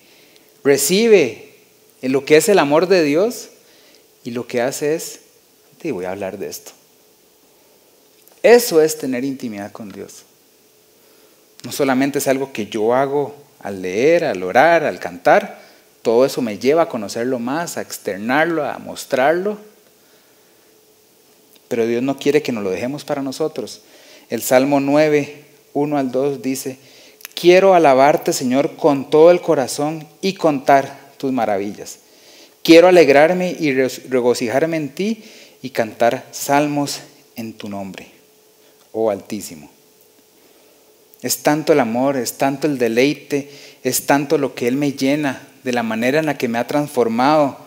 [0.63, 1.55] recibe
[2.03, 3.49] en lo que es el amor de Dios
[4.25, 5.21] y lo que hace es,
[5.79, 6.73] te voy a hablar de esto.
[8.43, 10.25] Eso es tener intimidad con Dios.
[11.63, 15.63] No solamente es algo que yo hago al leer, al orar, al cantar,
[16.03, 19.59] todo eso me lleva a conocerlo más, a externarlo, a mostrarlo.
[21.69, 23.83] Pero Dios no quiere que nos lo dejemos para nosotros.
[24.29, 26.79] El Salmo 9, 1 al 2 dice,
[27.35, 32.01] quiero alabarte Señor con todo el corazón y contar tus maravillas.
[32.65, 35.23] Quiero alegrarme y regocijarme en ti
[35.63, 37.01] y cantar salmos
[37.37, 38.22] en tu nombre
[38.93, 39.71] oh Altísimo.
[41.23, 43.51] Es tanto el amor, es tanto el deleite,
[43.85, 46.67] es tanto lo que Él me llena, de la manera en la que me ha
[46.67, 47.59] transformado.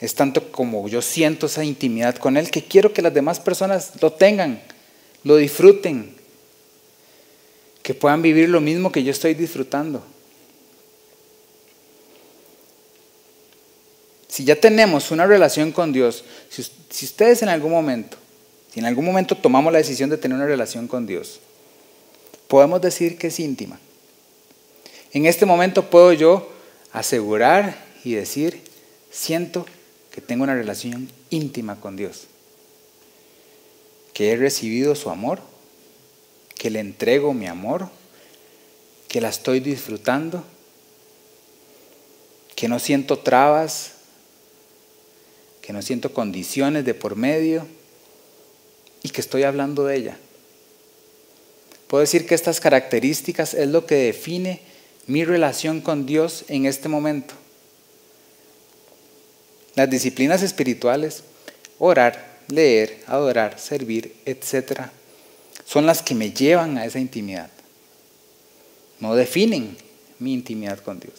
[0.00, 3.92] Es tanto como yo siento esa intimidad con Él que quiero que las demás personas
[4.00, 4.62] lo tengan,
[5.24, 6.14] lo disfruten,
[7.82, 10.04] que puedan vivir lo mismo que yo estoy disfrutando.
[14.28, 18.18] Si ya tenemos una relación con Dios, si, si ustedes en algún momento
[18.76, 21.40] si en algún momento tomamos la decisión de tener una relación con Dios,
[22.46, 23.80] podemos decir que es íntima.
[25.14, 26.52] En este momento puedo yo
[26.92, 28.60] asegurar y decir,
[29.10, 29.64] siento
[30.10, 32.26] que tengo una relación íntima con Dios,
[34.12, 35.40] que he recibido su amor,
[36.54, 37.88] que le entrego mi amor,
[39.08, 40.44] que la estoy disfrutando,
[42.54, 43.92] que no siento trabas,
[45.62, 47.66] que no siento condiciones de por medio,
[49.06, 50.16] y que estoy hablando de ella.
[51.86, 54.60] Puedo decir que estas características es lo que define
[55.06, 57.34] mi relación con Dios en este momento.
[59.76, 61.22] Las disciplinas espirituales,
[61.78, 64.88] orar, leer, adorar, servir, etc.,
[65.64, 67.50] son las que me llevan a esa intimidad.
[68.98, 69.76] No definen
[70.18, 71.14] mi intimidad con Dios.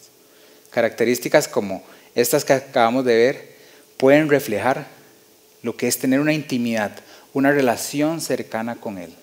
[0.72, 1.84] Características como
[2.16, 3.56] estas que acabamos de ver
[3.96, 4.88] pueden reflejar
[5.62, 6.92] lo que es tener una intimidad
[7.38, 9.14] una relación cercana con Él.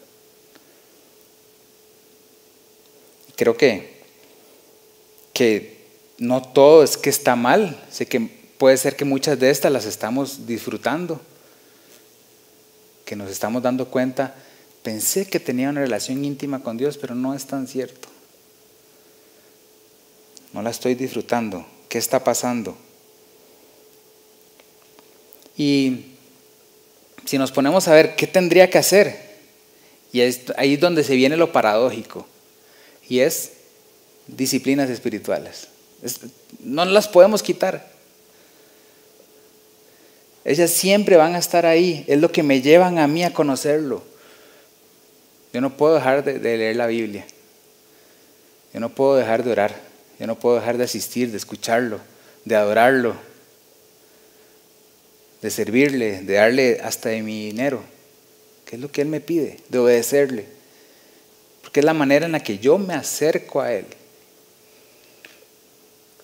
[3.35, 4.03] Creo que,
[5.33, 5.85] que
[6.18, 8.20] no todo es que está mal, sé que
[8.57, 11.20] puede ser que muchas de estas las estamos disfrutando,
[13.05, 14.37] que nos estamos dando cuenta,
[14.85, 18.09] pensé que tenía una relación íntima con Dios, pero no es tan cierto.
[20.53, 21.66] No la estoy disfrutando.
[21.88, 22.77] ¿Qué está pasando?
[25.57, 26.13] Y
[27.24, 29.18] si nos ponemos a ver qué tendría que hacer,
[30.12, 32.26] y ahí es donde se viene lo paradójico,
[33.08, 33.52] y es
[34.26, 35.68] disciplinas espirituales.
[36.60, 37.92] no las podemos quitar.
[40.44, 44.02] Ellas siempre van a estar ahí, es lo que me llevan a mí a conocerlo.
[45.52, 47.25] Yo no puedo dejar de, de leer la Biblia,
[48.72, 49.75] yo no puedo dejar de orar,
[50.18, 52.00] yo no puedo dejar de asistir, de escucharlo,
[52.44, 53.14] de adorarlo,
[55.45, 57.83] de servirle, de darle hasta de mi dinero,
[58.65, 60.47] que es lo que Él me pide, de obedecerle,
[61.61, 63.85] porque es la manera en la que yo me acerco a Él.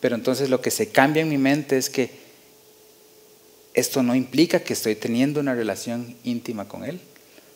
[0.01, 2.09] Pero entonces lo que se cambia en mi mente es que
[3.75, 6.99] esto no implica que estoy teniendo una relación íntima con Él,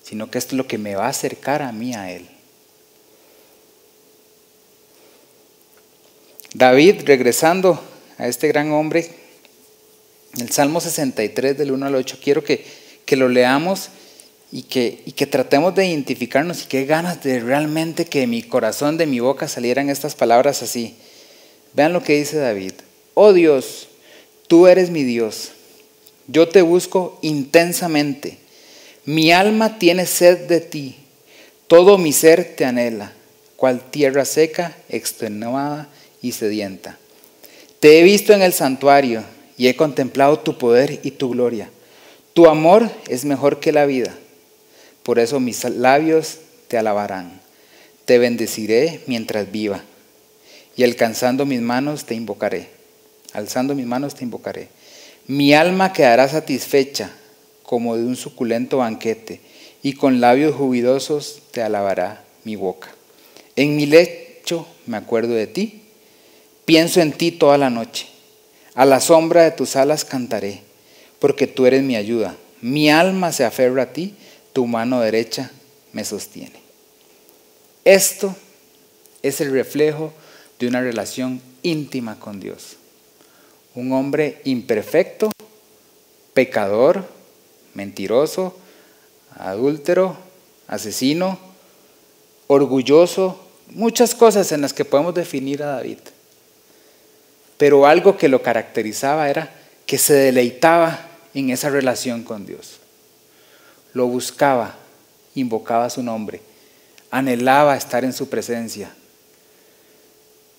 [0.02, 2.28] sino que esto es lo que me va a acercar a mí a Él.
[6.52, 7.82] David, regresando
[8.18, 9.23] a este gran hombre,
[10.40, 12.64] el Salmo 63 del 1 al 8, quiero que,
[13.04, 13.90] que lo leamos
[14.50, 18.42] y que, y que tratemos de identificarnos y qué ganas de realmente que de mi
[18.42, 20.96] corazón, de mi boca salieran estas palabras así.
[21.74, 22.72] Vean lo que dice David.
[23.14, 23.88] Oh Dios,
[24.46, 25.50] tú eres mi Dios.
[26.26, 28.38] Yo te busco intensamente.
[29.04, 30.96] Mi alma tiene sed de ti.
[31.66, 33.12] Todo mi ser te anhela,
[33.56, 35.88] cual tierra seca, extenuada
[36.22, 36.98] y sedienta.
[37.80, 39.24] Te he visto en el santuario
[39.56, 41.70] y he contemplado tu poder y tu gloria.
[42.32, 44.14] Tu amor es mejor que la vida.
[45.02, 46.38] Por eso mis labios
[46.68, 47.40] te alabarán.
[48.04, 49.82] Te bendeciré mientras viva.
[50.76, 52.68] Y alcanzando mis manos te invocaré.
[53.32, 54.68] Alzando mis manos te invocaré.
[55.26, 57.10] Mi alma quedará satisfecha
[57.62, 59.40] como de un suculento banquete,
[59.82, 62.94] y con labios jubilosos te alabará mi boca.
[63.56, 65.82] En mi lecho me acuerdo de ti,
[66.64, 68.06] pienso en ti toda la noche.
[68.74, 70.62] A la sombra de tus alas cantaré,
[71.20, 72.36] porque tú eres mi ayuda.
[72.60, 74.14] Mi alma se aferra a ti,
[74.52, 75.50] tu mano derecha
[75.92, 76.60] me sostiene.
[77.84, 78.34] Esto
[79.22, 80.12] es el reflejo
[80.58, 82.76] de una relación íntima con Dios.
[83.74, 85.30] Un hombre imperfecto,
[86.32, 87.04] pecador,
[87.74, 88.56] mentiroso,
[89.36, 90.16] adúltero,
[90.66, 91.38] asesino,
[92.46, 95.98] orgulloso, muchas cosas en las que podemos definir a David.
[97.56, 99.52] Pero algo que lo caracterizaba era
[99.86, 102.78] que se deleitaba en esa relación con Dios.
[103.92, 104.76] Lo buscaba,
[105.34, 106.40] invocaba su nombre,
[107.10, 108.90] anhelaba estar en su presencia,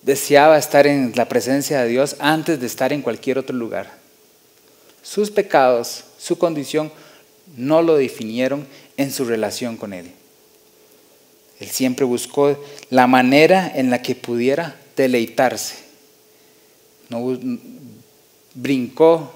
[0.02, 3.92] deseaba estar en la presencia de Dios antes de estar en cualquier otro lugar.
[5.02, 6.90] Sus pecados, su condición,
[7.56, 8.66] no lo definieron
[8.96, 10.10] en su relación con Él.
[11.60, 15.85] Él siempre buscó la manera en la que pudiera deleitarse.
[18.54, 19.32] Brincó,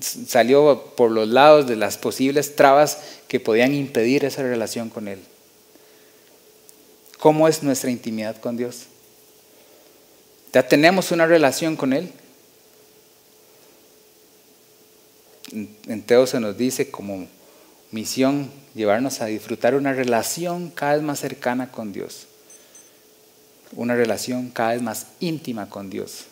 [0.00, 5.20] salió por los lados de las posibles trabas que podían impedir esa relación con Él.
[7.18, 8.82] ¿Cómo es nuestra intimidad con Dios?
[10.52, 12.12] ¿Ya tenemos una relación con Él?
[15.52, 17.26] En Teo se nos dice como
[17.90, 22.26] misión llevarnos a disfrutar una relación cada vez más cercana con Dios,
[23.72, 26.24] una relación cada vez más íntima con Dios.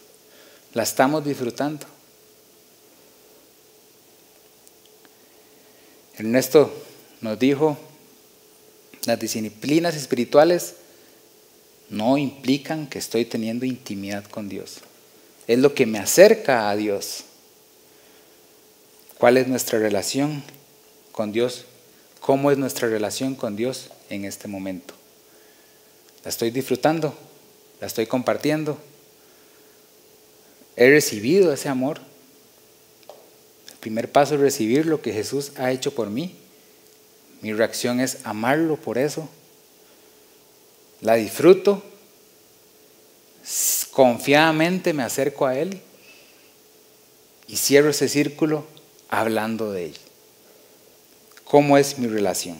[0.74, 1.86] ¿La estamos disfrutando?
[6.16, 6.72] Ernesto
[7.20, 7.76] nos dijo,
[9.04, 10.74] las disciplinas espirituales
[11.90, 14.78] no implican que estoy teniendo intimidad con Dios.
[15.46, 17.24] Es lo que me acerca a Dios.
[19.18, 20.42] ¿Cuál es nuestra relación
[21.12, 21.66] con Dios?
[22.20, 24.94] ¿Cómo es nuestra relación con Dios en este momento?
[26.24, 27.14] ¿La estoy disfrutando?
[27.80, 28.78] ¿La estoy compartiendo?
[30.76, 32.00] ¿He recibido ese amor?
[33.70, 36.36] El primer paso es recibir lo que Jesús ha hecho por mí.
[37.40, 39.28] Mi reacción es amarlo por eso.
[41.00, 41.82] La disfruto.
[43.90, 45.80] Confiadamente me acerco a Él
[47.48, 48.64] y cierro ese círculo
[49.08, 49.96] hablando de Él.
[51.44, 52.56] ¿Cómo es mi relación?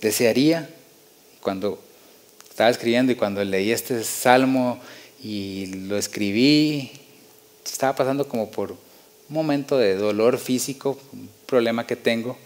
[0.00, 0.70] Desearía,
[1.40, 1.82] cuando
[2.48, 4.80] estaba escribiendo y cuando leí este salmo
[5.24, 6.90] y lo escribí,
[7.64, 8.78] estaba pasando como por un
[9.30, 12.36] momento de dolor físico, un problema que tengo,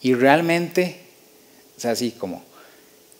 [0.00, 0.98] y realmente,
[1.76, 2.42] sea, así como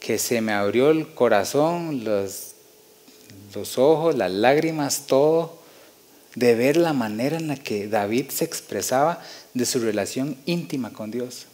[0.01, 2.53] que se me abrió el corazón, los,
[3.55, 5.59] los ojos, las lágrimas, todo,
[6.35, 11.11] de ver la manera en la que David se expresaba de su relación íntima con
[11.11, 11.47] Dios.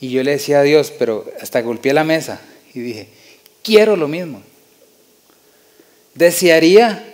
[0.00, 2.40] Y yo le decía a Dios, pero hasta golpeé la mesa
[2.74, 3.08] y dije,
[3.62, 4.42] quiero lo mismo.
[6.14, 7.04] Desearía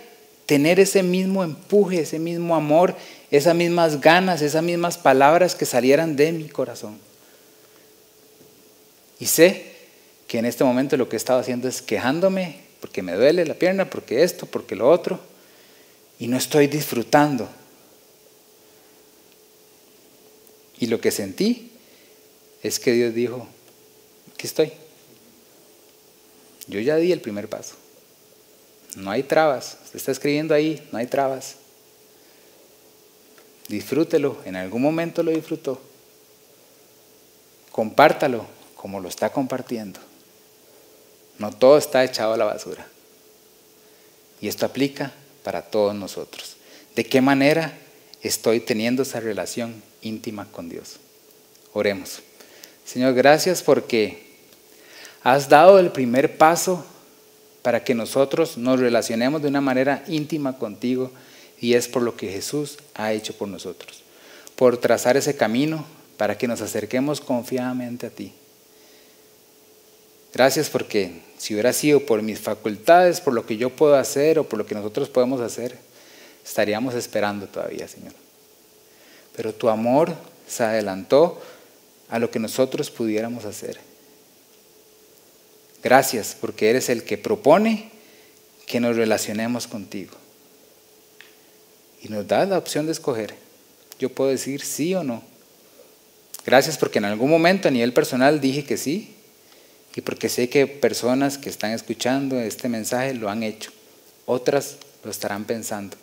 [0.45, 2.95] tener ese mismo empuje, ese mismo amor,
[3.31, 6.97] esas mismas ganas, esas mismas palabras que salieran de mi corazón.
[9.19, 9.73] Y sé
[10.27, 13.55] que en este momento lo que he estado haciendo es quejándome porque me duele la
[13.55, 15.19] pierna, porque esto, porque lo otro
[16.19, 17.49] y no estoy disfrutando.
[20.79, 21.71] Y lo que sentí
[22.61, 23.47] es que Dios dijo,
[24.33, 24.71] aquí estoy.
[26.67, 27.75] Yo ya di el primer paso.
[28.99, 29.77] No hay trabas.
[29.85, 31.55] Usted está escribiendo ahí, no hay trabas.
[33.69, 34.37] Disfrútelo.
[34.45, 35.81] En algún momento lo disfrutó.
[37.71, 38.45] Compártalo
[38.75, 39.99] como lo está compartiendo.
[41.37, 42.85] No todo está echado a la basura.
[44.41, 46.57] Y esto aplica para todos nosotros.
[46.95, 47.77] ¿De qué manera
[48.21, 50.97] estoy teniendo esa relación íntima con Dios?
[51.71, 52.21] Oremos.
[52.83, 54.27] Señor, gracias porque
[55.23, 56.85] has dado el primer paso
[57.69, 61.11] para que nosotros nos relacionemos de una manera íntima contigo
[61.61, 64.01] y es por lo que Jesús ha hecho por nosotros,
[64.55, 65.85] por trazar ese camino
[66.17, 68.33] para que nos acerquemos confiadamente a ti.
[70.33, 74.49] Gracias porque si hubiera sido por mis facultades, por lo que yo puedo hacer o
[74.49, 75.77] por lo que nosotros podemos hacer,
[76.43, 78.13] estaríamos esperando todavía, Señor.
[79.35, 80.15] Pero tu amor
[80.47, 81.39] se adelantó
[82.09, 83.88] a lo que nosotros pudiéramos hacer.
[85.83, 87.89] Gracias porque eres el que propone
[88.67, 90.15] que nos relacionemos contigo.
[92.01, 93.33] Y nos da la opción de escoger.
[93.97, 95.23] Yo puedo decir sí o no.
[96.45, 99.15] Gracias porque en algún momento a nivel personal dije que sí
[99.95, 103.71] y porque sé que personas que están escuchando este mensaje lo han hecho.
[104.25, 105.97] Otras lo estarán pensando.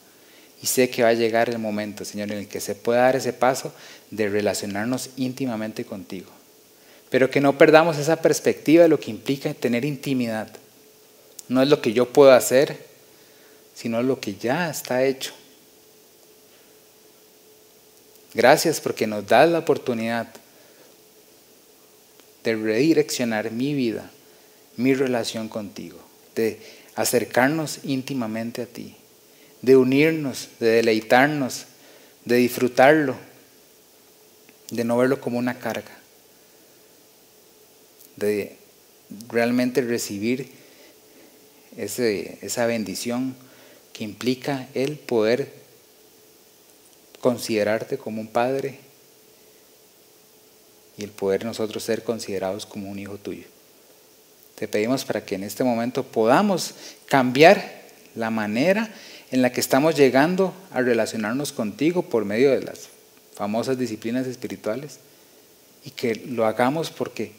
[0.62, 3.16] Y sé que va a llegar el momento, Señor, en el que se pueda dar
[3.16, 3.72] ese paso
[4.10, 6.35] de relacionarnos íntimamente contigo.
[7.10, 10.48] Pero que no perdamos esa perspectiva de lo que implica tener intimidad.
[11.48, 12.84] No es lo que yo puedo hacer,
[13.74, 15.32] sino lo que ya está hecho.
[18.34, 20.28] Gracias porque nos das la oportunidad
[22.44, 24.10] de redireccionar mi vida,
[24.76, 25.98] mi relación contigo,
[26.34, 26.60] de
[26.94, 28.94] acercarnos íntimamente a ti,
[29.62, 31.64] de unirnos, de deleitarnos,
[32.24, 33.16] de disfrutarlo,
[34.70, 35.98] de no verlo como una carga,
[38.16, 38.56] de
[39.28, 40.50] realmente recibir
[41.76, 43.34] ese, esa bendición
[43.92, 45.52] que implica el poder
[47.20, 48.78] considerarte como un padre
[50.98, 53.44] y el poder nosotros ser considerados como un hijo tuyo.
[54.54, 56.74] Te pedimos para que en este momento podamos
[57.06, 57.82] cambiar
[58.14, 58.90] la manera
[59.30, 62.88] en la que estamos llegando a relacionarnos contigo por medio de las
[63.34, 64.98] famosas disciplinas espirituales
[65.84, 67.32] y que lo hagamos porque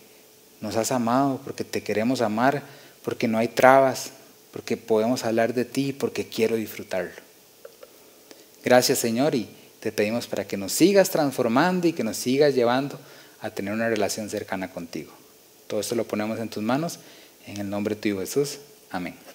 [0.62, 2.64] nos has amado, porque te queremos amar,
[3.04, 4.12] porque no hay trabas,
[4.52, 7.12] porque podemos hablar de ti, porque quiero disfrutarlo.
[8.64, 9.48] Gracias Señor y
[9.80, 13.00] te pedimos para que nos sigas transformando y que nos sigas llevando
[13.40, 15.12] a tener una relación cercana contigo.
[15.68, 17.00] Todo esto lo ponemos en tus manos,
[17.46, 18.58] en el nombre de tu Jesús.
[18.90, 19.27] Amén.